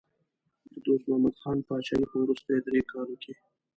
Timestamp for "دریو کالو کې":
2.65-3.33